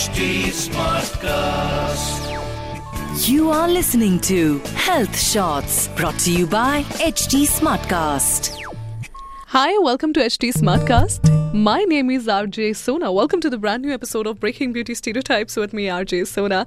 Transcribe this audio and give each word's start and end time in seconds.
HT 0.00 0.48
Smartcast. 0.48 2.24
You 3.28 3.50
are 3.50 3.68
listening 3.68 4.18
to 4.20 4.60
Health 4.74 5.14
Shots 5.14 5.88
brought 5.88 6.18
to 6.20 6.32
you 6.32 6.46
by 6.46 6.84
HD 6.84 7.44
Smartcast. 7.46 8.56
Hi, 9.48 9.76
welcome 9.76 10.14
to 10.14 10.20
HD 10.20 10.54
Smartcast. 10.54 11.39
My 11.52 11.82
name 11.82 12.10
is 12.10 12.26
RJ 12.28 12.76
Sona. 12.76 13.10
Welcome 13.10 13.40
to 13.40 13.50
the 13.50 13.58
brand 13.58 13.82
new 13.82 13.92
episode 13.92 14.26
of 14.28 14.38
Breaking 14.38 14.72
Beauty 14.72 14.94
Stereotypes 14.94 15.56
with 15.56 15.72
me, 15.72 15.86
RJ 15.88 16.26
Sona. 16.28 16.64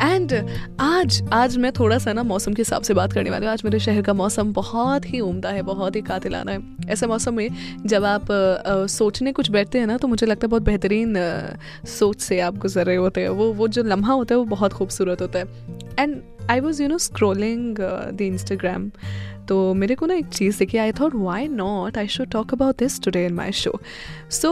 And 0.00 0.32
आज 0.80 1.20
आज 1.32 1.56
मैं 1.58 1.72
थोड़ा 1.72 1.98
सा 1.98 2.12
ना 2.12 2.22
मौसम 2.22 2.54
के 2.54 2.62
हिसाब 2.62 2.82
से 2.82 2.94
बात 2.94 3.12
करने 3.12 3.30
वाली 3.30 3.46
हूँ 3.46 3.52
आज 3.52 3.62
मेरे 3.64 3.78
शहर 3.80 4.02
का 4.02 4.14
मौसम 4.14 4.52
बहुत 4.52 5.06
ही 5.06 5.20
उम्दा 5.20 5.48
है 5.48 5.62
बहुत 5.62 5.96
ही 5.96 6.02
कातिलाना 6.02 6.52
है 6.52 6.60
ऐसे 6.88 7.06
मौसम 7.06 7.34
में 7.34 7.48
जब 7.86 8.04
आप 8.04 8.30
अ, 8.30 8.34
अ, 8.34 8.86
सोचने 8.86 9.32
कुछ 9.32 9.50
बैठते 9.50 9.78
हैं 9.78 9.86
ना 9.86 9.96
तो 9.96 10.08
मुझे 10.08 10.26
लगता 10.26 10.46
है 10.46 10.50
बहुत 10.50 10.62
बेहतरीन 10.62 11.14
सोच 11.98 12.20
से 12.20 12.40
आप 12.40 12.56
गुजर 12.58 12.86
रहे 12.86 12.96
होते 12.96 13.20
हैं 13.20 13.28
वो 13.28 13.52
वो 13.52 13.68
जो 13.68 13.82
लम्हा 13.82 14.12
होता 14.12 14.34
है 14.34 14.38
वो 14.38 14.44
बहुत 14.44 14.72
खूबसूरत 14.72 15.22
होता 15.22 15.38
है 15.38 15.44
and 15.98 16.20
I 16.50 16.60
was 16.60 16.82
you 16.82 16.88
know 16.88 16.98
scrolling 17.00 17.76
the 17.78 18.20
Instagram 18.22 18.90
तो 19.48 19.74
मेरे 19.74 19.94
को 19.94 20.06
ना 20.06 20.14
एक 20.14 20.26
चीज़ 20.28 20.58
देखी। 20.58 20.78
I 20.78 20.92
thought 20.92 21.14
why 21.14 21.48
not 21.48 21.98
I 21.98 22.08
should 22.08 22.30
talk 22.30 22.52
about 22.54 22.78
this 22.78 23.00
today 23.02 23.24
in 23.26 23.34
my 23.34 23.52
show 23.52 23.80
so 24.30 24.50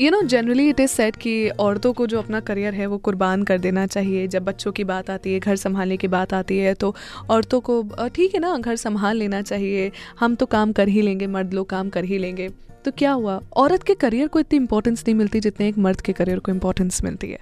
you 0.00 0.10
know 0.10 0.20
generally 0.22 0.68
it 0.68 0.80
is 0.80 0.90
set 0.90 1.16
कि 1.16 1.48
औरतों 1.50 1.92
को 1.92 2.06
जो 2.06 2.18
अपना 2.18 2.38
करियर 2.40 2.74
है, 2.74 2.86
वो 2.86 2.96
कुर्बान 2.98 3.42
कर 3.42 3.58
देना 3.58 3.86
चाहिए। 3.86 4.26
जब 4.28 4.44
बच्चों 4.44 4.72
की 4.72 4.84
बात 4.84 5.10
आती 5.10 5.32
है, 5.32 5.40
घर 5.40 5.56
संभालने 5.56 5.96
की 5.96 6.08
बात 6.08 6.32
आती 6.34 6.58
है 6.58 6.72
तो 6.74 6.94
औरतों 7.30 7.60
को 7.60 8.08
ठीक 8.14 8.34
है 8.34 8.40
ना, 8.40 8.56
घर 8.56 8.76
संभाल 8.76 9.16
लेना 9.16 9.42
चाहिए। 9.42 9.90
हम 10.20 10.34
तो 10.34 10.46
काम 10.46 10.72
कर 10.72 10.88
ही 10.88 11.02
लेंगे, 11.02 11.26
मर्द 11.26 11.54
लोग 11.54 11.68
काम 11.68 11.88
कर 11.88 12.04
ही 12.04 12.18
लेंगे। 12.18 12.48
तो 12.84 12.90
क्या 12.90 13.12
हुआ? 13.12 13.40
औरत 13.56 13.82
के 13.82 13.94
करियर 13.94 14.28
को 14.28 14.40
इतनी 14.40 14.56
इंपॉर्टेंस 14.56 15.04
नहीं 15.06 15.14
मिलती 15.14 15.40
जितने 15.40 15.68
एक 15.68 15.78
मर्द 15.78 16.00
के 16.00 16.12
करियर 16.12 16.38
को 16.38 16.52
इंपॉर्टेंस 16.52 17.02
मिलती 17.04 17.30
है। 17.30 17.38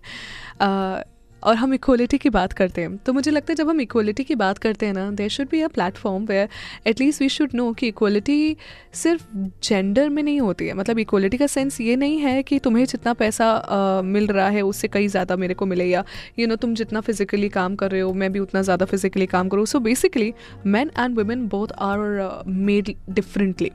और 1.42 1.56
हम 1.56 1.74
इक्वलिटी 1.74 2.18
की 2.18 2.30
बात 2.30 2.52
करते 2.52 2.80
हैं। 2.82 2.96
तो 2.96 3.12
मुझे 3.12 3.30
लगता 3.30 3.52
है 3.52 3.54
जब 3.56 3.68
हम 3.68 3.80
इक्वलिटी 3.80 4.24
की 4.24 4.34
बात 4.36 4.58
करते 4.58 4.86
हैं 4.86 4.92
ना 4.94 5.10
there 5.12 5.28
should 5.30 5.48
be 5.50 5.60
a 5.62 5.68
platform 5.70 6.24
where 6.26 6.48
at least 6.86 7.22
we 7.22 7.28
should 7.28 7.54
know 7.54 7.72
कि 7.72 7.88
इक्वलिटी 7.88 8.56
सिर्फ़ 8.94 9.22
जेंडर 9.64 10.08
में 10.08 10.22
नहीं 10.22 10.40
होती 10.40 10.66
है। 10.66 10.74
मतलब 10.74 10.98
इक्वलिटी 10.98 11.36
का 11.36 11.46
सेंस 11.46 11.80
ये 11.80 11.96
नहीं 11.96 12.18
है 12.20 12.42
कि 12.42 12.58
तुम्हें 12.58 12.84
जितना 12.86 13.12
पैसा 13.14 13.50
अ, 13.50 14.02
मिल 14.04 14.26
रहा 14.28 14.48
है 14.48 14.62
उससे 14.62 14.88
कहीं 14.88 15.08
ज़्यादा 15.08 15.36
मेरे 15.36 15.54
को 15.54 15.66
मिले 15.66 15.84
या 15.84 16.00
यू 16.00 16.34
you 16.36 16.48
नो 16.48 16.54
know, 16.54 16.60
तुम 16.62 16.74
जितना 16.74 17.00
फिजिकली 17.00 17.48
काम 17.50 17.76
कर 17.76 17.90
रहे 17.90 18.00
हो 18.00 18.12
मैं 18.14 18.32
भी 18.32 18.38
उतना 18.38 18.62
ज़्यादा 18.62 18.86
फिजिकली 18.86 19.26
काम 19.28 19.48
करूँ। 19.48 19.66
So 19.66 19.80
basically 19.80 20.32
man 20.66 20.90
and 20.98 21.18
women 21.18 21.46
both 21.48 21.72
are 21.82 22.42
made 22.48 22.94
differently 23.10 23.70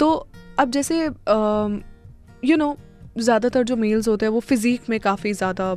तो 0.00 0.08
अब 0.58 0.70
जैसे 0.70 1.04
यू 2.44 2.56
नो 2.56 2.76
ज़्यादातर 3.18 3.62
जो 3.64 3.76
मेल्स 3.76 4.08
होते 4.08 4.26
हैं 4.26 4.32
वो 4.32 4.40
फिज़ीक 4.42 4.88
में 4.90 4.98
काफ़ी 5.00 5.32
ज़्यादा 5.32 5.72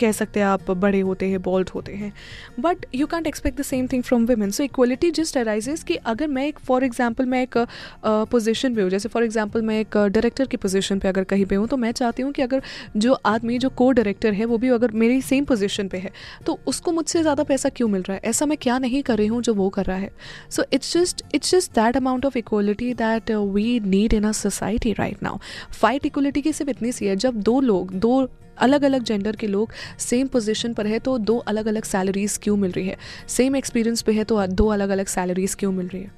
कह 0.00 0.12
सकते 0.12 0.40
हैं 0.40 0.46
आप, 0.46 0.70
बड़े 0.72 1.00
होते 1.00 1.26
हैं 1.28 1.40
बोल्ड 1.42 1.70
होते 1.74 1.92
हैं 1.92 2.12
but 2.60 2.84
you 2.94 3.06
can't 3.06 3.26
expect 3.26 3.58
the 3.58 3.62
same 3.62 3.86
thing 3.86 4.02
from 4.02 4.24
women 4.26 4.50
so 4.50 4.62
equality 4.62 5.10
just 5.10 5.36
arises 5.38 5.82
कि 5.82 5.94
अगर 6.12 6.28
मैं 6.28 6.46
एक 6.46 6.58
फॉर 6.58 6.84
एग्ज़ाम्पल 6.84 7.26
मैं 7.26 7.42
एक 7.42 7.56
पोजीशन 8.04 8.74
पे 8.74 8.82
हूँ, 8.82 8.90
जैसे 8.90 9.08
फॉर 9.08 9.24
एग्ज़ाम्पल 9.24 9.62
मैं 9.62 9.78
एक 9.80 9.96
डायरेक्टर 9.96 10.46
की 10.46 10.56
पोजिशन 10.56 10.98
पर 10.98 11.08
अगर 11.08 11.24
कहीं 11.24 11.44
पर 11.46 11.56
हूँ 11.56 11.66
तो 11.68 11.76
मैं 11.76 11.92
चाहती 11.92 12.22
हूँ 12.22 12.32
कि 12.32 12.42
अगर 12.42 12.62
जो 12.96 13.12
आदमी, 13.26 13.58
जो 13.58 13.68
को 13.70 13.90
डायरेक्टर 13.92 14.32
है, 14.32 14.44
वो 14.44 14.58
भी 14.58 14.68
अगर 14.70 14.90
मेरी 14.94 15.20
सेम 15.22 15.44
पोजिशन 15.44 15.88
पर 15.88 15.98
है 15.98 16.10
तो 16.46 16.58
उसको 16.66 16.92
मुझसे 16.92 17.22
ज़्यादा 17.22 17.44
पैसा 17.44 17.68
क्यों 17.70 17.88
मिल 17.88 18.02
रहा 18.02 18.14
है? 18.14 18.20
ऐसा 18.24 18.46
मैं 18.46 18.58
क्या 18.58 18.78
नहीं 18.78 19.02
कर 19.02 19.18
रही 19.18 19.26
हूँ 19.26 19.42
जो 19.42 19.54
वो 19.54 19.68
कर 19.70 19.84
रहा 19.84 19.96
है? 19.98 20.10
So 20.50 20.64
it's 20.72 20.96
just 20.96 21.22
it's 21.34 21.50
just 21.50 21.74
that 21.74 21.96
amount 21.96 22.26
of 22.26 22.38
equality 22.38 22.92
that 22.96 23.30
we 23.30 23.78
need 23.86 24.14
in 24.14 24.24
a 24.24 24.32
society 24.34 24.92
right 24.98 25.22
now 25.22 25.38
fight 25.72 26.06
equality 26.06 26.42
की 26.42 26.52
सिर्फ़ 26.52 26.70
इतनी 26.70 26.92
सी 26.92 27.06
है, 27.06 27.16
जब 27.16 27.40
दो 27.42 27.60
लोग, 27.62 27.94
दो 27.94 28.28
अलग 28.60 28.82
अलग 28.82 29.02
जेंडर 29.02 29.36
के 29.36 29.46
लोग 29.46 29.72
सेम 29.98 30.26
पोजीशन 30.26 30.74
पर 30.74 30.86
है 30.86 30.98
तो 30.98 31.16
दो 31.18 31.36
अलग 31.38 31.66
अलग 31.66 31.84
सैलरीज 31.84 32.38
क्यों 32.42 32.56
मिल 32.56 32.72
रही 32.72 32.86
है? 32.88 32.96
सेम 33.28 33.56
एक्सपीरियंस 33.56 34.02
पे 34.02 34.12
है 34.12 34.24
तो 34.24 34.46
दो 34.46 34.66
अलग 34.66 34.88
अलग 34.88 35.06
सैलरीज 35.06 35.54
क्यों 35.54 35.72
मिल 35.72 35.88
रही 35.88 36.02
है? 36.02 36.10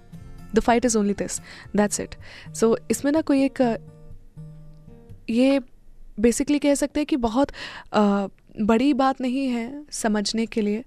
The 0.54 0.60
fight 0.60 0.84
is 0.84 0.98
only 0.98 1.12
this 1.12 1.40
that's 1.76 2.00
it 2.00 2.14
so 2.54 2.76
इसमें 2.90 3.12
ना 3.12 3.20
कोई 3.20 3.44
एक 3.44 3.60
ये 5.30 5.60
बेसिकली 6.20 6.58
कह 6.58 6.74
सकते 6.74 7.00
हैं 7.00 7.06
कि 7.06 7.16
बहुत 7.16 7.50
अ, 7.92 8.26
बड़ी 8.60 8.92
बात 8.94 9.20
नहीं 9.20 9.46
है 9.46 9.84
समझने 9.90 10.46
के 10.46 10.60
लिए। 10.60 10.84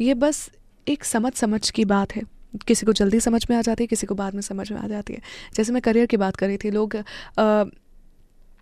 ये 0.00 0.14
बस 0.14 0.50
एक 0.88 1.04
समझ 1.04 1.32
समझ 1.34 1.70
की 1.70 1.84
बात 1.84 2.16
है। 2.16 2.22
किसी 2.66 2.86
को 2.86 2.92
जल्दी 2.92 3.20
समझ 3.20 3.44
में 3.50 3.56
आ 3.56 3.60
जाती 3.62 3.82
है 3.82 3.86
किसी 3.86 4.06
को 4.06 4.14
बाद 4.14 4.34
में 4.34 4.40
समझ 4.42 4.70
में 4.72 4.78
आ 4.78 4.86
जाती 4.88 5.12
है। 5.12 5.20
जैसे 5.54 5.72
मैं 5.72 5.82
करियर 5.82 6.06
की 6.06 6.16
बात 6.16 6.36
कर 6.36 6.46
रही 6.46 6.56
थी 6.56 6.70
लोग 6.70 6.96
अ, 6.96 7.02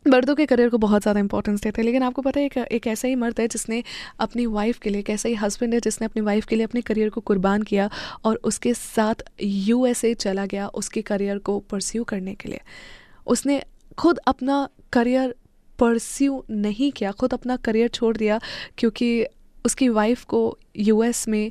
मर्दों 0.06 0.34
के 0.34 0.44
करियर 0.47 0.69
को 0.69 0.78
बहुत 0.78 1.03
ज़्यादा 1.03 1.21
इंपॉर्टेंस 1.21 1.61
देते 1.62 1.81
हैं। 1.81 1.84
लेकिन 1.87 2.03
आपको 2.03 2.22
पता 2.22 2.41
है 2.41 2.47
एक 2.47 2.56
एक 2.59 2.87
ऐसा 2.87 3.09
ही 3.09 3.15
मर्द 3.15 3.41
है 3.41 3.47
जिसने 3.49 3.83
अपनी 4.21 4.47
वाइफ 4.49 4.78
के 4.78 4.91
लिए, 4.91 5.00
एक 5.00 5.11
ऐसा 5.11 5.28
ही 5.28 5.34
हस्बैंड 5.34 5.75
है 5.75 5.81
जिसने 5.81 6.05
अपनी 6.05 6.22
वाइफ 6.22 6.47
के 6.47 6.56
लिए 6.56 6.65
अपने 6.65 6.81
करियर 6.81 7.09
को 7.09 7.21
कुर्बान 7.21 7.62
किया 7.62 7.88
और 8.25 8.41
उसके 8.44 8.72
साथ 8.75 9.22
यूएसए 9.43 10.15
चला 10.16 10.47
गया 10.47 10.69
उसके 10.75 11.03
करियर 11.03 11.38
को 11.38 11.59
परस्यू 11.71 12.05
करने 12.05 12.34
के 12.34 12.49
लिए। 12.49 12.61
उसने 13.27 13.62
खुद 13.99 14.19
अपना 14.27 14.69
करियर 14.93 15.34
परस्यू 15.78 16.44
नहीं 16.50 16.91
किया, 16.93 17.12
खुद 17.12 17.34
अपना 17.34 17.56
करियर 17.59 17.88
छोड़ 17.88 18.17
दिया 18.17 18.41
क्योंकि 18.78 19.27
उसकी 19.65 19.88
वाइफ 19.91 20.25
को 20.25 20.59
यूएस 20.78 21.27
में 21.28 21.50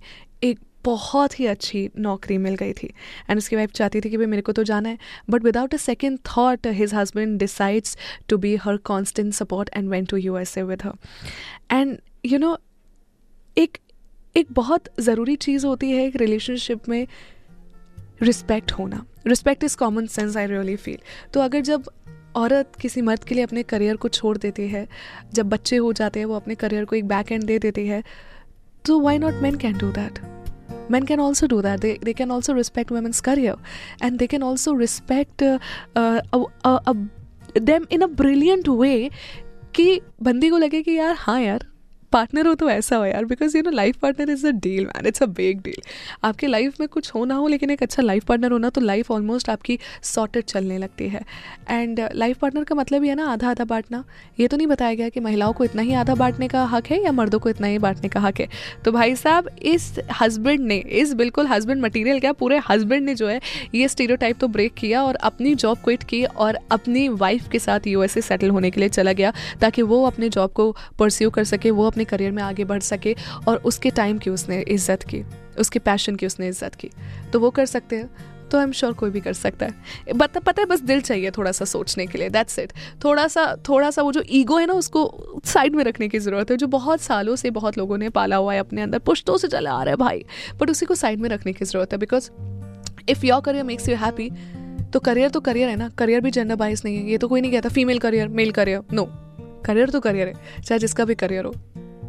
बहुत 0.86 1.40
ही 1.40 1.46
अच्छी 1.46 1.90
नौकरी 1.98 2.38
मिल 2.38 2.56
गई 2.56 2.74
थी। 2.74 2.88
एंड 3.30 3.38
उसकी 3.38 3.56
वाइफ 3.56 3.72
चाहती 3.72 4.02
थी 4.02 4.10
कि, 4.10 4.18
भाई, 4.18 4.26
मेरे 4.26 4.42
को 4.42 4.52
तो 4.52 4.64
जाना 4.64 4.90
है। 4.90 4.98
But 5.30 5.44
without 5.44 5.74
a 5.74 5.78
second 5.78 6.20
thought 6.20 6.68
his 6.68 6.94
husband 6.94 7.40
decides 7.40 7.98
to 8.30 8.38
be 8.38 8.56
her 8.56 8.78
constant 8.78 9.34
support 9.34 9.70
and 9.76 9.90
went 9.90 10.10
to 10.10 10.18
U 10.18 10.38
S 10.38 10.58
A 10.58 10.64
with 10.64 10.84
her 10.84 10.94
and 11.72 11.98
you 12.26 12.40
know 12.40 12.58
एक 13.58 13.78
एक 14.38 14.48
बहुत 14.52 14.84
ज़रूरी 15.00 15.36
चीज़ 15.36 15.66
होती 15.66 15.92
है 15.92 16.06
एक 16.06 16.16
रिलेशनशिप 16.16 16.90
में 16.90 17.08
रिस्पेक्ट 18.22 18.72
होना। 18.72 19.06
Respect 19.28 19.64
is 19.64 19.78
common 19.78 20.06
sense 20.06 20.38
I 20.38 20.48
really 20.48 20.76
feel 20.76 20.98
तो 21.34 21.40
अगर 21.40 21.62
जब 21.62 21.90
औरत 22.36 22.76
किसी 22.82 23.02
मर्द 23.02 23.24
के 23.24 23.36
लिए 23.36 23.44
अपने 23.44 23.64
करियर 23.64 23.96
को 23.96 24.10
छोड़ 24.10 24.38
देती 24.38 24.68
है, 24.68 24.88
जब 25.34 25.50
बच्चे 25.50 25.78
हो 25.78 25.94
जाते 25.94 26.20
हैं, 26.20 26.26
वो 26.26 26.36
अपने 26.36 26.56
करियर 26.56 26.86
को 26.86 26.96
एक 26.96 27.08
बैक 27.08 27.32
एंड 27.32 27.44
दे 27.44 27.60
देती 27.60 27.88
है 27.88 28.04
तो 28.86 29.00
why 29.00 29.18
not 29.18 29.34
man 29.34 29.56
can 29.56 29.78
do 29.78 29.92
that 29.92 30.39
men 30.89 31.07
can 31.07 31.21
also 31.21 31.47
do 31.47 31.63
that 31.63 31.81
they, 31.81 31.99
they 31.99 32.15
can 32.15 32.31
also 32.31 32.55
respect 32.55 32.91
women's 32.91 33.21
career 33.21 33.55
and 34.01 34.19
they 34.19 34.27
can 34.27 34.43
also 34.43 34.73
respect 34.73 35.43
uh, 35.43 35.59
uh, 35.97 36.21
a, 36.33 36.45
a, 36.65 36.81
a, 36.87 36.97
them 37.61 37.87
in 37.91 38.03
a 38.03 38.09
brilliant 38.09 38.69
way 38.69 39.11
कि 39.75 40.01
बंदी 40.23 40.51
को 40.51 40.59
लगे 40.59 40.83
कि 40.83 40.93
यार 40.93 41.15
हाँ 41.19 41.41
यार 41.41 41.67
partner 42.12 42.48
हो 42.48 42.54
तो 42.56 42.70
ऐसा 42.70 42.96
हो 42.96 43.06
यार 43.06 43.26
because 43.26 43.58
you 43.58 43.64
know 43.64 43.72
life 43.72 43.98
partner 43.98 44.30
is 44.30 44.46
a 44.48 44.52
deal 44.60 44.86
man 44.86 45.06
it's 45.08 45.24
a 45.24 45.26
big 45.38 45.62
deal 45.62 45.82
आपके 46.24 46.48
लाइफ 46.48 46.80
में 46.80 46.88
कुछ 46.90 47.14
हो 47.16 47.24
ना 47.26 47.36
हो, 47.36 47.48
लेकिन 47.48 47.70
एक 47.70 47.84
अच्छा 47.84 48.04
लाइफ 48.04 48.24
पार्टनर 48.26 48.52
होना 48.52 48.70
तो 48.70 48.82
लाइफ 48.82 49.12
ऑलमोस्ट 49.12 49.50
आपकी 49.50 49.78
सॉर्टेड 50.04 50.44
चलने 50.44 50.78
लगती 50.78 51.08
है. 51.10 51.22
एंड 51.70 52.00
लाइफ 52.16 52.38
पार्टनर 52.38 52.64
का 52.64 52.76
मतलब 52.76 53.04
ही 53.04 53.10
है 53.10 53.16
ना 53.16 53.28
आधा 53.32 53.50
आधा 53.50 53.64
बांटना. 53.66 54.04
ये 54.40 54.48
तो 54.48 54.58
नहीं 54.58 54.68
बताया 54.68 54.94
गया 54.94 55.10
कि 55.10 55.20
महिलाओं 55.20 55.54
को 55.54 55.64
इतना 55.64 55.82
ही 55.82 55.94
आधा 55.94 56.16
बांटने 56.16 56.48
का 56.48 56.64
हक 56.66 56.88
है, 56.88 57.02
या 57.04 57.12
मर्दों 57.12 57.40
को 57.40 57.50
इतना 57.50 57.68
ही 57.68 57.78
बांटने 57.78 58.10
का 58.10 58.20
हक 58.20 58.40
है. 58.40 58.48
तो 58.86 58.92
भाई 58.92 59.16
साहब, 59.16 59.50
इस 59.64 59.94
हस्बैंड 60.22 60.66
ने, 60.66 60.78
इस 60.78 61.14
बिल्कुल 61.14 61.48
हस्बैंड 61.48 61.82
मटीरियल 61.82 62.20
क्या, 62.20 62.32
पूरे 62.34 62.58
हस्बैंड 62.70 63.06
ने 63.06 63.16
जो 63.16 63.28
है, 63.28 63.40
ये 63.76 63.88
स्टीरियोटाइप 63.88 64.40
तो 64.40 64.48
ब्रेक 64.48 64.74
किया 64.74 65.04
और 65.04 65.16
अपनी 65.16 65.54
जॉब 65.56 65.78
क्विट 65.78 66.04
की 66.04 66.24
और 66.26 66.60
अपनी 66.72 67.08
वाइफ 67.10 67.48
के 67.52 67.60
साथ 67.60 67.88
यूएसए 67.88 68.22
सेटल 68.22 68.50
होने 68.50 68.72
के 68.72 68.80
लिए 68.80 68.90
चला 68.90 69.14
गया, 69.14 69.34
ताकि 69.62 69.82
वो 69.82 70.04
अपने 70.06 70.30
जॉब 70.30 70.52
को 70.52 70.72
परस्यू 71.00 71.30
कर 71.30 71.44
सके, 71.44 71.72
वो 71.72 71.88
अपने 71.88 71.99
करियर 72.06 72.32
में 72.32 72.42
आगे 72.44 72.64
बढ़ 72.66 72.80
सके 72.82 73.16
और 73.48 73.58
उसके 73.66 73.90
टाइम 73.92 74.18
की 74.18 74.30
उसने 74.30 74.62
इज़्ज़त 74.62 75.04
की, 75.04 75.24
उसके 75.60 75.80
पैशन 75.80 76.16
की 76.16 76.26
उसने 76.26 76.48
इज़्ज़त 76.48 76.76
की। 76.76 76.90
तो 77.34 77.40
वो 77.40 77.50
कर 77.52 77.66
सकते 77.68 77.96
हैं। 77.96 78.38
तो 78.50 78.58
आई 78.58 78.64
एम 78.64 78.72
श्योर 78.72 78.94
कोई 78.94 79.10
भी 79.10 79.20
कर 79.22 79.34
सकता 79.34 79.66
है। 79.66 80.18
पता 80.18 80.54
है, 80.60 80.66
बस 80.66 80.82
दिल 80.82 81.02
चाहिए 81.02 81.32
थोड़ा 81.32 81.52
सा 81.52 81.66
सोचने 81.66 82.06
के 82.06 82.18
लिए। 82.18 82.30
दैट्स 82.30 82.60
इट 82.60 82.72
थोड़ा 83.04 83.28
सा 83.28 83.44
थोड़ा 83.68 83.90
सा 83.92 84.02
वो 84.02 84.12
जो 84.12 84.24
ईगो 84.30 84.58
है 84.58 84.66
ना, 84.66 84.74
उसको 84.74 85.42
साइड 85.46 85.76
में 85.76 85.84
रखने 85.84 86.08
की 86.08 86.20
ज़रूरत 86.20 86.52
है, 86.52 86.58
जो 86.58 86.68
बहुत 86.68 87.02
सालों 87.02 87.36
से 87.36 87.50
बहुत 87.52 87.78
लोगों 87.78 87.98
ने 87.98 88.10
पाला 88.10 88.36
हुआ 88.36 88.54
है 88.54 88.60
अपने 88.60 88.82
अंदर। 88.82 89.00
पुश्तों 89.00 89.38
से 89.38 89.48
चला 89.48 89.72
आ 89.72 89.84
रहा 89.84 89.92
है 89.92 89.98
भाई। 89.98 90.24
बट 90.60 90.70
उसी 90.70 90.86
को 90.86 90.96
साइड 90.96 91.20
में 91.20 91.30
रखने 91.30 91.54
की 91.54 91.66
ज़रूरत 91.66 91.94
है। 91.94 92.00
Because 92.00 92.30
if 93.10 93.26
your 93.26 93.42
career 93.42 93.64
makes 93.64 93.90
you 93.90 93.96
happy 93.98 94.30
तो 94.94 95.00
करियर 95.00 95.30
तो 95.30 95.40
करियर 95.40 95.70
है 95.70 95.76
ना। 95.76 95.90
करियर 95.90 96.22
भी 96.22 96.32
जेंडर 96.32 96.56
बाइस 96.56 96.84
नहीं 96.86 96.98
है। 96.98 97.10
ये 97.12 97.18
तो 97.18 97.28
कोई 97.28 97.42
नहीं 97.42 97.52
कहता 97.52 97.70
female 97.70 98.00
career 98.00 98.28
male 98.30 98.52
career 98.52 98.84
no 98.94 99.06
career 99.66 99.90
तो 99.90 100.00
करियर 100.00 100.28
है। 100.28 100.62
चाहे 100.62 100.80
जिसका 100.80 101.06
भी 101.06 101.16
करियर 101.16 101.46
हो। 101.46 101.54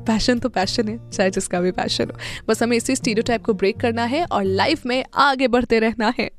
पैशन 0.06 0.38
तो 0.38 0.48
पैशन 0.48 0.88
है 0.88 0.98
चाहे 1.10 1.30
जिसका 1.30 1.60
भी 1.60 1.70
पैशन 1.72 2.10
हो 2.10 2.18
बस 2.48 2.62
हमें 2.62 2.76
इसी 2.76 2.96
स्टीरियोटाइप 2.96 3.44
को 3.44 3.54
ब्रेक 3.54 3.80
करना 3.80 4.04
है 4.14 4.24
और 4.24 4.44
लाइफ 4.44 4.86
में 4.86 5.02
आगे 5.28 5.48
बढ़ते 5.48 5.78
रहना 5.78 6.12
है 6.18 6.30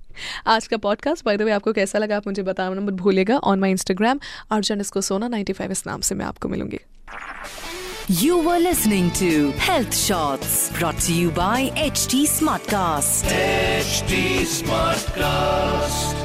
आज 0.47 0.67
का 0.67 0.77
पॉडकास्ट 0.77 1.25
बाय 1.25 1.37
द 1.37 1.41
वे 1.41 1.51
आपको 1.51 1.73
कैसा 1.73 1.99
लगा 1.99 2.17
आप 2.17 2.27
मुझे 2.27 2.43
बताना 2.43 2.81
मत 2.81 2.93
भूलिएगा 2.93 3.37
ऑन 3.37 3.59
माई 3.59 3.71
इंस्टाग्राम 3.71 4.19
अर्जन 4.51 4.81
इसको 4.81 5.01
सोना 5.01 5.29
95 5.29 5.71
इस 5.71 5.85
नाम 5.87 6.01
से 6.01 6.15
मैं 6.15 6.25
आपको 6.25 6.49
मिलूँगी 6.49 6.79
You 8.11 8.39
were 8.39 8.59
listening 8.59 9.11
to 9.11 9.51
Health 9.57 9.95
Shots 9.97 10.55
brought 10.77 10.99
to 11.01 11.13
you 11.13 11.31
by 11.31 11.69
HT 11.83 12.23
Smartcast. 12.29 13.29
HT 13.35 14.19
Smartcast. 14.55 16.20